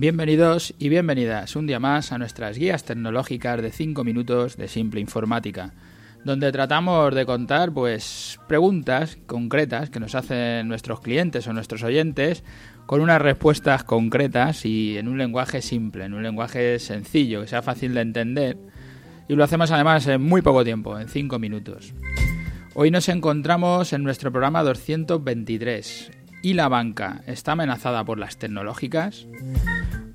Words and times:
Bienvenidos 0.00 0.72
y 0.78 0.88
bienvenidas 0.88 1.56
un 1.56 1.66
día 1.66 1.78
más 1.78 2.10
a 2.10 2.16
nuestras 2.16 2.56
guías 2.56 2.84
tecnológicas 2.84 3.60
de 3.60 3.70
5 3.70 4.02
minutos 4.02 4.56
de 4.56 4.66
simple 4.66 4.98
informática, 4.98 5.74
donde 6.24 6.50
tratamos 6.52 7.14
de 7.14 7.26
contar 7.26 7.70
pues 7.70 8.40
preguntas 8.48 9.18
concretas 9.26 9.90
que 9.90 10.00
nos 10.00 10.14
hacen 10.14 10.68
nuestros 10.68 11.02
clientes 11.02 11.46
o 11.46 11.52
nuestros 11.52 11.82
oyentes 11.82 12.44
con 12.86 13.02
unas 13.02 13.20
respuestas 13.20 13.84
concretas 13.84 14.64
y 14.64 14.96
en 14.96 15.06
un 15.06 15.18
lenguaje 15.18 15.60
simple, 15.60 16.06
en 16.06 16.14
un 16.14 16.22
lenguaje 16.22 16.78
sencillo, 16.78 17.42
que 17.42 17.48
sea 17.48 17.60
fácil 17.60 17.92
de 17.92 18.00
entender. 18.00 18.56
Y 19.28 19.34
lo 19.34 19.44
hacemos 19.44 19.70
además 19.70 20.06
en 20.06 20.22
muy 20.22 20.40
poco 20.40 20.64
tiempo, 20.64 20.98
en 20.98 21.10
5 21.10 21.38
minutos. 21.38 21.92
Hoy 22.72 22.90
nos 22.90 23.10
encontramos 23.10 23.92
en 23.92 24.02
nuestro 24.02 24.32
programa 24.32 24.62
223. 24.62 26.12
¿Y 26.42 26.54
la 26.54 26.68
banca 26.68 27.20
está 27.26 27.52
amenazada 27.52 28.02
por 28.02 28.18
las 28.18 28.38
tecnológicas? 28.38 29.26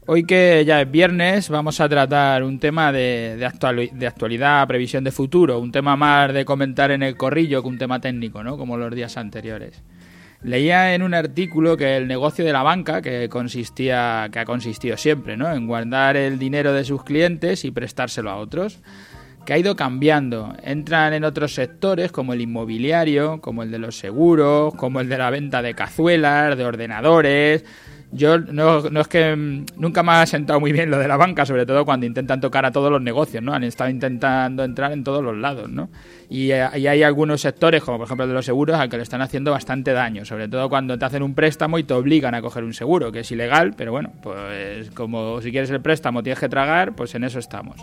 Hoy 0.08 0.24
que 0.24 0.64
ya 0.68 0.82
es 0.82 0.92
viernes 0.92 1.50
vamos 1.50 1.82
a 1.82 1.90
tratar 1.90 2.44
un 2.44 2.60
tema 2.60 2.92
de, 2.92 3.38
de, 3.38 4.06
actualidad, 4.06 4.68
previsión 4.68 5.04
de 5.04 5.12
futuro, 5.12 5.60
un 5.60 5.72
tema 5.72 5.96
más 5.96 6.32
de 6.32 6.46
comentar 6.46 6.92
en 6.92 7.02
el 7.02 7.18
corrillo 7.18 7.64
que 7.64 7.68
un 7.68 7.80
tema 7.80 8.00
técnico, 8.00 8.44
¿no? 8.44 8.56
Como 8.56 8.78
los 8.78 8.94
días 8.94 9.18
anteriores. 9.18 9.82
Leía 10.44 10.94
en 10.94 11.02
un 11.02 11.16
artículo 11.16 11.76
que 11.76 11.98
el 11.98 12.08
negocio 12.08 12.46
de 12.46 12.54
la 12.54 12.62
banca, 12.62 13.02
que 13.02 13.28
consistía, 13.30 14.30
que 14.32 14.38
ha 14.38 14.46
consistido 14.46 14.96
siempre, 14.96 15.38
¿no? 15.38 15.52
En 15.52 15.66
guardar 15.66 16.18
el 16.18 16.38
dinero 16.38 16.72
de 16.72 16.84
sus 16.84 17.04
clientes 17.04 17.66
y 17.66 17.72
prestárselo 17.72 18.30
a 18.30 18.36
otros, 18.36 18.84
que 19.44 19.54
ha 19.54 19.58
ido 19.58 19.76
cambiando. 19.76 20.54
Entran 20.62 21.16
en 21.16 21.24
otros 21.24 21.56
sectores 21.56 22.12
como 22.12 22.34
el 22.34 22.42
inmobiliario, 22.42 23.42
como 23.42 23.64
el 23.64 23.72
de 23.72 23.80
los 23.80 23.98
seguros, 23.98 24.76
como 24.76 25.00
el 25.00 25.10
de 25.10 25.18
la 25.18 25.32
venta 25.32 25.64
de 25.64 25.74
cazuelas, 25.74 26.56
de 26.56 26.64
ordenadores, 26.64 27.66
yo 28.12 28.40
no, 28.40 28.82
no, 28.90 29.02
es 29.02 29.08
que 29.08 29.36
mm, 29.36 29.66
nunca 29.78 30.04
me 30.04 30.14
ha 30.14 30.26
sentado 30.26 30.60
muy 30.60 30.72
bien 30.72 30.90
lo 30.90 30.98
de 30.98 31.08
la 31.08 31.18
banca, 31.18 31.46
sobre 31.46 31.66
todo 31.66 31.86
cuando 31.86 32.06
intentan 32.06 32.40
tocar 32.40 32.66
a 32.66 32.72
todos 32.72 32.92
los 32.92 33.02
negocios, 33.02 33.44
¿no? 33.44 33.54
Han 33.54 33.64
estado 33.64 33.90
intentando 33.90 34.64
entrar 34.64 34.92
en 34.92 35.04
todos 35.04 35.24
los 35.24 35.36
lados, 35.36 35.70
¿no? 35.70 35.90
Y, 36.30 36.52
eh, 36.52 36.64
hay 36.64 37.04
algunos 37.04 37.42
sectores, 37.42 37.84
como 37.84 37.98
por 37.98 38.06
ejemplo 38.06 38.24
el 38.24 38.30
de 38.30 38.36
los 38.36 38.46
seguros, 38.46 38.78
al 38.78 38.90
que 38.90 38.98
le 38.98 39.04
están 39.04 39.22
haciendo 39.22 39.52
bastante 39.52 39.94
daño, 39.94 40.26
sobre 40.26 40.48
todo 40.48 40.70
cuando 40.70 40.98
te 40.98 41.06
hacen 41.06 41.24
un 41.24 41.34
préstamo 41.34 41.78
y 41.78 41.84
te 41.84 41.94
obligan 41.94 42.36
a 42.36 42.42
coger 42.42 42.64
un 42.64 42.74
seguro, 42.74 43.12
que 43.12 43.20
es 43.20 43.32
ilegal, 43.32 43.74
pero 43.76 43.92
bueno, 43.92 44.14
pues 44.22 44.92
como 44.92 45.42
si 45.42 45.52
quieres 45.52 45.70
el 45.70 45.82
préstamo 45.82 46.24
tienes 46.24 46.40
que 46.40 46.50
tragar, 46.50 46.96
pues 46.96 47.16
en 47.16 47.24
eso 47.24 47.40
estamos. 47.40 47.78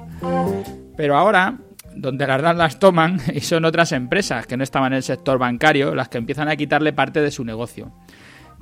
Pero 0.96 1.16
ahora 1.16 1.56
donde 1.94 2.27
las 2.27 2.42
dan 2.42 2.58
las 2.58 2.78
toman 2.78 3.20
y 3.34 3.41
son 3.41 3.64
otras 3.64 3.92
empresas 3.92 4.46
que 4.46 4.56
no 4.56 4.64
estaban 4.64 4.92
en 4.92 4.98
el 4.98 5.02
sector 5.02 5.39
bancario 5.39 5.94
las 5.94 6.08
que 6.08 6.18
empiezan 6.18 6.48
a 6.48 6.56
quitarle 6.56 6.92
parte 6.92 7.20
de 7.20 7.30
su 7.30 7.44
negocio. 7.44 7.92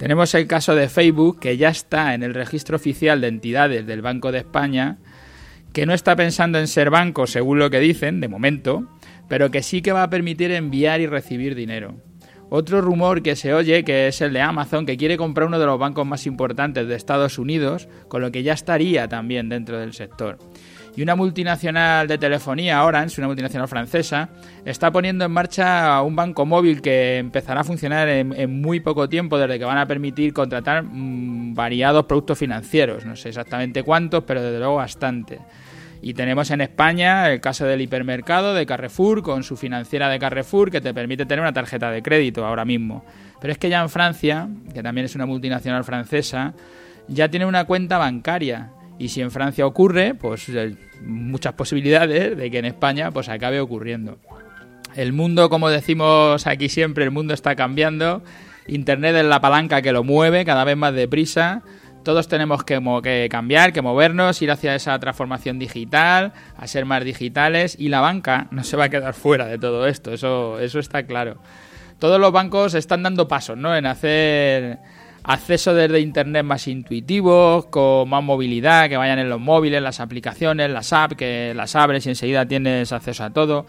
Tenemos 0.01 0.35
el 0.35 0.47
caso 0.47 0.75
de 0.75 0.89
Facebook, 0.89 1.41
que 1.41 1.59
ya 1.59 1.69
está 1.69 2.15
en 2.15 2.23
el 2.23 2.33
registro 2.33 2.77
oficial 2.77 3.21
de 3.21 3.29
entidades 3.29 3.87
del 3.87 4.01
Banco 4.01 4.33
de 4.33 4.39
España, 4.39 4.97
que 5.75 5.85
no 5.85 5.93
está 5.93 6.17
pensando 6.17 6.59
en 6.59 6.69
ser 6.69 6.89
banco, 6.89 7.27
según 7.27 7.59
lo 7.59 7.69
que 7.69 7.81
dicen, 7.81 8.19
de 8.19 8.27
momento, 8.27 8.89
pero 9.29 9.51
que 9.51 9.63
sí 9.63 9.83
que 9.83 9.93
va 9.93 10.03
a 10.03 10.09
permitir 10.09 10.53
enviar 10.53 11.03
y 11.03 11.07
recibir 11.07 11.55
dinero. 11.55 11.97
Otro 12.49 12.81
rumor 12.81 13.21
que 13.21 13.37
se 13.37 13.53
oye, 13.53 13.85
que 13.85 14.09
es 14.09 14.23
el 14.23 14.33
de 14.33 14.41
Amazon, 14.41 14.87
que 14.87 14.97
quiere 14.97 15.19
comprar 15.19 15.49
uno 15.49 15.59
de 15.59 15.67
los 15.67 15.79
bancos 15.79 16.07
más 16.07 16.27
importantes 16.27 16.89
de 16.89 16.95
Estados 16.95 17.39
Unidos, 17.39 17.87
con 18.09 18.23
lo 18.23 18.33
que 18.33 18.43
ya 18.43 18.55
estaría 18.55 19.07
también 19.07 19.51
dentro 19.51 19.79
del 19.79 19.93
sector. 19.93 20.39
Y 20.97 21.03
una 21.03 21.15
multinacional 21.15 22.09
de 22.09 22.19
telefonía, 22.19 22.85
Orange, 22.85 23.21
una 23.21 23.29
multinacional 23.29 23.69
francesa, 23.69 24.29
está 24.65 24.91
poniendo 24.91 25.25
en 25.25 25.31
marcha 25.31 26.03
un 26.03 26.17
banco 26.17 26.45
móvil 26.45 26.83
que 26.83 27.19
empezará 27.19 27.61
a 27.61 27.65
funcionar 27.65 28.09
en, 28.09 28.61
muy 28.61 28.81
poco 28.81 29.09
tiempo, 29.09 29.39
desde 29.39 29.59
que 29.59 29.65
van 29.65 29.79
a 29.79 29.87
permitir 29.87 30.33
contratar 30.33 30.83
mm, 30.83 31.55
variados 31.55 32.05
productos 32.07 32.39
financieros. 32.39 33.07
No 33.07 33.15
sé 33.17 33.29
exactamente 33.29 33.83
cuántos, 33.83 34.25
pero 34.25 34.43
desde 34.43 34.59
luego 34.59 34.77
bastante. 34.77 35.39
Y 36.03 36.15
tenemos 36.15 36.51
en 36.51 36.63
España 36.63 37.31
el 37.31 37.41
caso 37.41 37.67
del 37.67 37.83
hipermercado 37.83 38.55
de 38.55 38.67
Carrefour 38.67 39.23
con 39.23 39.43
su 39.43 39.57
financiera 39.57 40.09
de 40.09 40.19
Carrefour 40.19 40.71
que 40.71 40.81
te 40.81 40.95
permite 40.95 41.27
tener 41.27 41.41
una 41.41 41.53
tarjeta 41.53 41.91
de 41.91 42.03
crédito 42.03 42.45
ahora 42.45 42.65
mismo. 42.65 43.05
Pero 43.41 43.53
es 43.53 43.59
que 43.59 43.69
ya 43.69 43.81
en 43.83 43.91
Francia, 43.91 44.49
que 44.73 44.83
también 44.83 45.05
es 45.05 45.15
una 45.15 45.27
multinacional 45.27 45.85
francesa, 45.85 46.55
ya 47.07 47.29
tiene 47.29 47.47
una 47.47 47.65
cuenta 47.65 47.99
bancaria 47.99 48.71
y 49.01 49.09
si 49.09 49.23
en 49.23 49.31
Francia 49.31 49.67
ocurre, 49.67 50.15
pues 50.15 50.47
hay 50.51 50.77
muchas 51.01 51.55
posibilidades 51.55 52.37
de 52.37 52.51
que 52.51 52.59
en 52.59 52.67
España 52.67 53.11
pues 53.11 53.31
acabe 53.31 53.59
ocurriendo. 53.59 54.19
El 54.95 55.15
mundo, 55.15 55.49
como 55.49 55.71
decimos 55.71 56.47
aquí 56.47 56.69
siempre, 56.69 57.05
el 57.05 57.11
mundo 57.11 57.33
está 57.33 57.57
cambiando. 57.57 58.23
Internet 58.67 59.17
es 59.17 59.25
la 59.25 59.41
palanca 59.41 59.81
que 59.81 59.93
lo 59.93 60.05
mueve 60.05 60.45
cada 60.45 60.65
vez 60.65 60.77
más 60.77 60.93
deprisa. 60.93 61.63
Todos 62.05 62.29
tenemos 62.29 62.63
que, 62.63 62.79
que, 63.03 63.29
cambiar, 63.31 63.73
que 63.73 63.81
movernos, 63.81 64.43
ir 64.43 64.51
hacia 64.51 64.75
esa 64.75 64.99
transformación 64.99 65.59
digital, 65.59 66.35
a 66.59 66.67
ser 66.67 66.85
más 66.85 67.03
digitales 67.03 67.77
y 67.79 67.89
la 67.89 68.01
banca 68.01 68.49
no 68.51 68.65
se 68.65 68.77
va 68.77 68.85
a 68.85 68.89
quedar 68.91 69.15
fuera 69.15 69.47
de 69.47 69.57
todo 69.57 69.87
esto, 69.87 70.13
eso, 70.13 70.61
eso 70.61 70.79
está 70.79 71.05
claro. 71.07 71.39
Todos 71.99 72.21
los 72.21 72.33
bancos 72.33 72.75
están 72.75 73.03
dando 73.03 73.29
pasos 73.29 73.57
¿no? 73.57 73.75
en 73.75 73.87
hacer 73.87 74.79
acceso 75.25 75.75
desde 75.75 76.01
Internet 76.01 76.45
más 76.45 76.67
intuitivo, 76.69 77.69
con 77.71 78.09
más 78.09 78.23
movilidad, 78.23 78.89
que 78.89 78.97
vayan 78.97 79.19
en 79.19 79.29
los 79.29 79.41
móviles, 79.41 79.83
las 79.83 80.01
aplicaciones, 80.01 80.71
las 80.71 80.93
apps, 80.93 81.17
que 81.17 81.53
las 81.55 81.77
abres 81.77 82.07
y 82.07 82.11
enseguida 82.11 82.47
tienes 82.47 82.93
acceso 82.93 83.25
a 83.25 83.31
todo. 83.31 83.67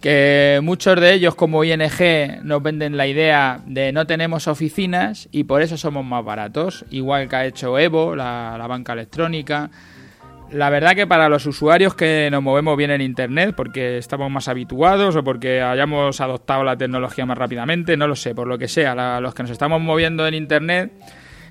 Que 0.00 0.60
muchos 0.62 1.00
de 1.00 1.14
ellos, 1.14 1.34
como 1.34 1.64
ING, 1.64 2.42
nos 2.42 2.62
venden 2.62 2.96
la 2.96 3.06
idea 3.06 3.60
de 3.66 3.92
no 3.92 4.06
tenemos 4.06 4.46
oficinas 4.46 5.28
y 5.32 5.44
por 5.44 5.62
eso 5.62 5.76
somos 5.78 6.04
más 6.04 6.24
baratos, 6.24 6.84
igual 6.90 7.28
que 7.28 7.36
ha 7.36 7.46
hecho 7.46 7.78
Evo, 7.78 8.14
la, 8.14 8.56
la 8.58 8.66
banca 8.66 8.92
electrónica. 8.92 9.70
La 10.50 10.70
verdad 10.70 10.94
que 10.94 11.08
para 11.08 11.28
los 11.28 11.44
usuarios 11.46 11.94
que 11.94 12.28
nos 12.30 12.42
movemos 12.42 12.76
bien 12.76 12.92
en 12.92 13.00
Internet, 13.00 13.54
porque 13.56 13.98
estamos 13.98 14.30
más 14.30 14.46
habituados 14.46 15.16
o 15.16 15.24
porque 15.24 15.60
hayamos 15.60 16.20
adoptado 16.20 16.62
la 16.62 16.76
tecnología 16.76 17.26
más 17.26 17.36
rápidamente, 17.36 17.96
no 17.96 18.06
lo 18.06 18.14
sé, 18.14 18.34
por 18.34 18.46
lo 18.46 18.56
que 18.56 18.68
sea, 18.68 19.20
los 19.20 19.34
que 19.34 19.42
nos 19.42 19.50
estamos 19.50 19.80
moviendo 19.80 20.26
en 20.26 20.34
Internet, 20.34 20.92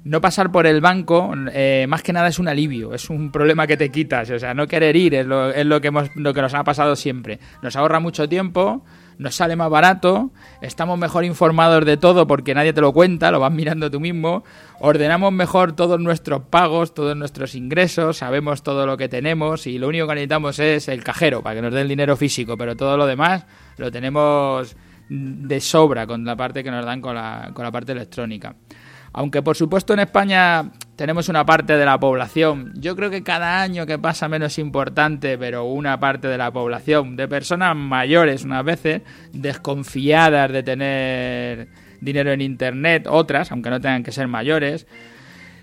no 0.05 0.21
pasar 0.21 0.51
por 0.51 0.67
el 0.67 0.81
banco, 0.81 1.33
eh, 1.51 1.87
más 1.89 2.03
que 2.03 2.13
nada 2.13 2.27
es 2.27 2.37
un 2.37 2.47
alivio, 2.47 2.93
es 2.93 3.09
un 3.09 3.31
problema 3.31 3.65
que 3.65 3.75
te 3.75 3.89
quitas, 3.89 4.29
o 4.29 4.37
sea, 4.37 4.53
no 4.53 4.67
querer 4.67 4.95
ir 4.95 5.15
es 5.15 5.25
lo, 5.25 5.49
es 5.49 5.65
lo 5.65 5.81
que, 5.81 5.87
hemos, 5.87 6.15
lo 6.15 6.31
que 6.31 6.43
nos 6.43 6.53
ha 6.53 6.63
pasado 6.63 6.95
siempre. 6.95 7.39
Nos 7.63 7.75
ahorra 7.75 7.99
mucho 7.99 8.29
tiempo, 8.29 8.85
nos 9.17 9.33
sale 9.33 9.55
más 9.55 9.67
barato, 9.71 10.29
estamos 10.61 10.99
mejor 10.99 11.25
informados 11.25 11.83
de 11.85 11.97
todo 11.97 12.27
porque 12.27 12.53
nadie 12.53 12.71
te 12.71 12.81
lo 12.81 12.93
cuenta, 12.93 13.31
lo 13.31 13.39
vas 13.39 13.51
mirando 13.51 13.89
tú 13.89 13.99
mismo, 13.99 14.43
ordenamos 14.79 15.33
mejor 15.33 15.73
todos 15.73 15.99
nuestros 15.99 16.43
pagos, 16.51 16.93
todos 16.93 17.17
nuestros 17.17 17.55
ingresos, 17.55 18.17
sabemos 18.17 18.61
todo 18.61 18.85
lo 18.85 18.97
que 18.97 19.09
tenemos 19.09 19.65
y 19.65 19.79
lo 19.79 19.87
único 19.87 20.07
que 20.07 20.13
necesitamos 20.13 20.59
es 20.59 20.87
el 20.87 21.03
cajero 21.03 21.41
para 21.41 21.55
que 21.55 21.61
nos 21.63 21.73
dé 21.73 21.81
el 21.81 21.87
dinero 21.87 22.15
físico, 22.15 22.55
pero 22.55 22.75
todo 22.75 22.95
lo 22.95 23.07
demás 23.07 23.47
lo 23.77 23.91
tenemos 23.91 24.75
de 25.09 25.59
sobra 25.59 26.05
con 26.05 26.23
la 26.25 26.35
parte 26.35 26.63
que 26.63 26.69
nos 26.69 26.85
dan 26.85 27.01
con 27.01 27.15
la, 27.15 27.49
con 27.55 27.63
la 27.63 27.71
parte 27.71 27.93
electrónica. 27.93 28.55
Aunque 29.17 29.41
por 29.41 29.55
supuesto 29.55 29.93
en 29.93 30.01
España 30.01 30.71
tenemos 30.97 31.29
una 31.29 31.45
parte 31.45 31.77
de 31.77 31.85
la 31.85 31.97
población, 31.97 32.73
yo 32.75 32.97
creo 32.97 33.09
que 33.09 33.23
cada 33.23 33.61
año 33.61 33.85
que 33.85 33.97
pasa 33.97 34.27
menos 34.27 34.59
importante, 34.59 35.37
pero 35.37 35.63
una 35.63 35.97
parte 36.01 36.27
de 36.27 36.37
la 36.37 36.51
población, 36.51 37.15
de 37.15 37.25
personas 37.29 37.77
mayores 37.77 38.43
unas 38.43 38.65
veces, 38.65 39.03
desconfiadas 39.31 40.51
de 40.51 40.63
tener 40.63 41.67
dinero 42.01 42.33
en 42.33 42.41
Internet, 42.41 43.07
otras, 43.09 43.53
aunque 43.53 43.69
no 43.69 43.79
tengan 43.79 44.03
que 44.03 44.11
ser 44.11 44.27
mayores, 44.27 44.85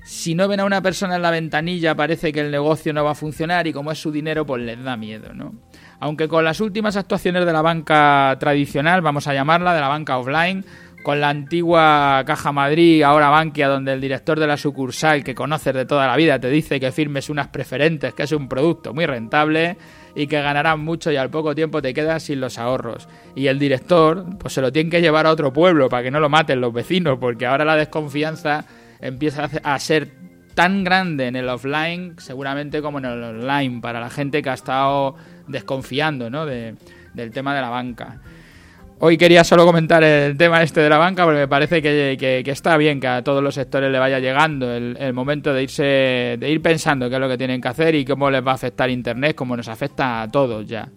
si 0.02 0.34
no 0.34 0.48
ven 0.48 0.60
a 0.60 0.64
una 0.64 0.80
persona 0.80 1.16
en 1.16 1.22
la 1.22 1.30
ventanilla 1.30 1.94
parece 1.94 2.32
que 2.32 2.40
el 2.40 2.50
negocio 2.50 2.94
no 2.94 3.04
va 3.04 3.10
a 3.10 3.14
funcionar 3.14 3.66
y 3.66 3.74
como 3.74 3.92
es 3.92 3.98
su 4.00 4.10
dinero 4.10 4.46
pues 4.46 4.62
les 4.62 4.82
da 4.82 4.96
miedo, 4.96 5.34
¿no? 5.34 5.54
Aunque 6.00 6.26
con 6.26 6.42
las 6.42 6.60
últimas 6.60 6.96
actuaciones 6.96 7.44
de 7.44 7.52
la 7.52 7.62
banca 7.62 8.34
tradicional, 8.40 9.02
vamos 9.02 9.28
a 9.28 9.34
llamarla, 9.34 9.74
de 9.74 9.80
la 9.80 9.88
banca 9.88 10.18
offline, 10.18 10.64
con 11.02 11.20
la 11.20 11.30
antigua 11.30 12.22
Caja 12.26 12.52
Madrid, 12.52 13.02
ahora 13.02 13.28
Bankia, 13.28 13.68
donde 13.68 13.92
el 13.92 14.00
director 14.00 14.38
de 14.38 14.46
la 14.46 14.56
sucursal 14.56 15.24
que 15.24 15.34
conoces 15.34 15.74
de 15.74 15.84
toda 15.84 16.06
la 16.06 16.16
vida 16.16 16.38
te 16.38 16.48
dice 16.48 16.78
que 16.78 16.92
firmes 16.92 17.28
unas 17.28 17.48
preferentes, 17.48 18.14
que 18.14 18.22
es 18.22 18.32
un 18.32 18.48
producto 18.48 18.94
muy 18.94 19.06
rentable 19.06 19.76
y 20.14 20.26
que 20.26 20.40
ganarás 20.40 20.78
mucho 20.78 21.10
y 21.10 21.16
al 21.16 21.30
poco 21.30 21.54
tiempo 21.54 21.82
te 21.82 21.92
quedas 21.94 22.22
sin 22.22 22.40
los 22.40 22.58
ahorros. 22.58 23.08
Y 23.34 23.46
el 23.46 23.58
director, 23.58 24.24
pues 24.38 24.54
se 24.54 24.60
lo 24.60 24.72
tiene 24.72 24.90
que 24.90 25.00
llevar 25.00 25.26
a 25.26 25.30
otro 25.30 25.52
pueblo 25.52 25.88
para 25.88 26.04
que 26.04 26.10
no 26.10 26.20
lo 26.20 26.28
maten 26.28 26.60
los 26.60 26.72
vecinos, 26.72 27.18
porque 27.18 27.46
ahora 27.46 27.64
la 27.64 27.76
desconfianza 27.76 28.64
empieza 29.00 29.48
a 29.62 29.78
ser 29.78 30.10
tan 30.54 30.84
grande 30.84 31.26
en 31.26 31.36
el 31.36 31.48
offline, 31.48 32.14
seguramente 32.18 32.82
como 32.82 32.98
en 32.98 33.06
el 33.06 33.22
online, 33.22 33.80
para 33.80 34.00
la 34.00 34.10
gente 34.10 34.42
que 34.42 34.50
ha 34.50 34.54
estado 34.54 35.16
desconfiando 35.48 36.30
¿no? 36.30 36.46
de, 36.46 36.74
del 37.14 37.30
tema 37.30 37.54
de 37.54 37.60
la 37.60 37.70
banca. 37.70 38.20
Hoy 39.04 39.18
quería 39.18 39.42
solo 39.42 39.66
comentar 39.66 40.04
el 40.04 40.36
tema 40.36 40.62
este 40.62 40.80
de 40.80 40.88
la 40.88 40.96
banca 40.96 41.24
porque 41.24 41.40
me 41.40 41.48
parece 41.48 41.82
que, 41.82 42.44
está 42.46 42.76
bien 42.76 43.00
que 43.00 43.08
a 43.08 43.24
todos 43.24 43.42
los 43.42 43.52
sectores 43.52 43.90
le 43.90 43.98
vaya 43.98 44.20
llegando 44.20 44.72
el, 44.72 45.12
momento 45.12 45.52
de 45.52 45.64
irse, 45.64 46.36
de 46.38 46.48
ir 46.48 46.62
pensando 46.62 47.08
qué 47.08 47.16
es 47.16 47.20
lo 47.20 47.28
que 47.28 47.36
tienen 47.36 47.60
que 47.60 47.66
hacer 47.66 47.96
y 47.96 48.04
cómo 48.04 48.30
les 48.30 48.46
va 48.46 48.52
a 48.52 48.54
afectar 48.54 48.88
Internet, 48.90 49.34
como 49.34 49.56
nos 49.56 49.66
afecta 49.66 50.22
a 50.22 50.30
todos 50.30 50.68
ya. 50.68 50.88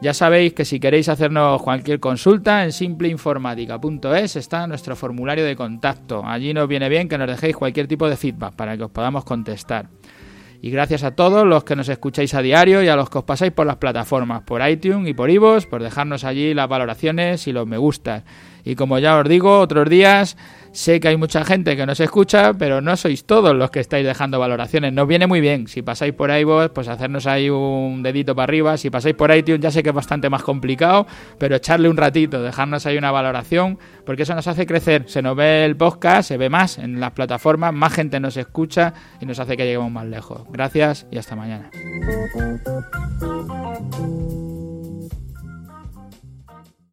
Ya 0.00 0.14
sabéis 0.14 0.52
que 0.52 0.64
si 0.64 0.78
queréis 0.78 1.08
hacernos 1.08 1.60
cualquier 1.62 1.98
consulta 1.98 2.62
en 2.62 2.70
simpleinformática.es 2.70 4.36
está 4.36 4.68
nuestro 4.68 4.94
formulario 4.94 5.44
de 5.44 5.56
contacto. 5.56 6.22
Allí 6.24 6.54
nos 6.54 6.68
viene 6.68 6.88
bien 6.88 7.08
que 7.08 7.18
nos 7.18 7.26
dejéis 7.26 7.56
cualquier 7.56 7.88
tipo 7.88 8.08
de 8.08 8.16
feedback 8.16 8.54
para 8.54 8.76
que 8.76 8.84
os 8.84 8.90
podamos 8.92 9.24
contestar. 9.24 9.88
Y 10.66 10.70
gracias 10.70 11.04
a 11.04 11.12
todos 11.12 11.46
los 11.46 11.62
que 11.62 11.76
nos 11.76 11.88
escucháis 11.88 12.34
a 12.34 12.42
diario 12.42 12.82
y 12.82 12.88
a 12.88 12.96
los 12.96 13.08
que 13.08 13.18
os 13.18 13.24
pasáis 13.24 13.52
por 13.52 13.68
las 13.68 13.76
plataformas, 13.76 14.42
por 14.42 14.68
iTunes 14.68 15.08
y 15.08 15.14
por 15.14 15.30
iVoox, 15.30 15.64
por 15.66 15.80
dejarnos 15.80 16.24
allí 16.24 16.54
las 16.54 16.68
valoraciones 16.68 17.46
y 17.46 17.52
los 17.52 17.68
me 17.68 17.78
gustas. 17.78 18.24
Y 18.66 18.74
como 18.74 18.98
ya 18.98 19.16
os 19.16 19.28
digo, 19.28 19.60
otros 19.60 19.88
días 19.88 20.36
sé 20.72 21.00
que 21.00 21.08
hay 21.08 21.16
mucha 21.16 21.44
gente 21.44 21.76
que 21.76 21.86
nos 21.86 22.00
escucha, 22.00 22.52
pero 22.52 22.80
no 22.80 22.96
sois 22.96 23.24
todos 23.24 23.54
los 23.54 23.70
que 23.70 23.80
estáis 23.80 24.04
dejando 24.04 24.38
valoraciones. 24.38 24.92
Nos 24.92 25.08
viene 25.08 25.26
muy 25.26 25.40
bien. 25.40 25.68
Si 25.68 25.82
pasáis 25.82 26.12
por 26.12 26.30
iVoox, 26.30 26.70
pues 26.70 26.88
hacernos 26.88 27.26
ahí 27.26 27.48
un 27.48 28.02
dedito 28.02 28.34
para 28.34 28.44
arriba. 28.44 28.76
Si 28.76 28.90
pasáis 28.90 29.14
por 29.14 29.34
iTunes, 29.34 29.60
ya 29.60 29.70
sé 29.70 29.82
que 29.82 29.90
es 29.90 29.94
bastante 29.94 30.28
más 30.28 30.42
complicado, 30.42 31.06
pero 31.38 31.56
echarle 31.56 31.88
un 31.88 31.96
ratito, 31.96 32.42
dejarnos 32.42 32.84
ahí 32.86 32.98
una 32.98 33.10
valoración, 33.10 33.78
porque 34.04 34.24
eso 34.24 34.34
nos 34.34 34.48
hace 34.48 34.66
crecer. 34.66 35.04
Se 35.06 35.22
nos 35.22 35.36
ve 35.36 35.64
el 35.64 35.76
podcast, 35.76 36.28
se 36.28 36.36
ve 36.36 36.50
más 36.50 36.78
en 36.78 37.00
las 37.00 37.12
plataformas, 37.12 37.72
más 37.72 37.92
gente 37.92 38.20
nos 38.20 38.36
escucha 38.36 38.92
y 39.20 39.26
nos 39.26 39.38
hace 39.38 39.56
que 39.56 39.64
lleguemos 39.64 39.90
más 39.90 40.06
lejos. 40.06 40.42
Gracias 40.50 41.06
y 41.10 41.18
hasta 41.18 41.36
mañana. 41.36 41.70